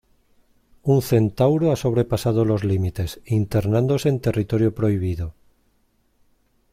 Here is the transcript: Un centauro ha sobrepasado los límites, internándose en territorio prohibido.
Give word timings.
Un 0.93 0.99
centauro 1.03 1.71
ha 1.71 1.75
sobrepasado 1.75 2.43
los 2.43 2.63
límites, 2.63 3.21
internándose 3.27 4.09
en 4.09 4.19
territorio 4.19 4.73
prohibido. 4.73 5.35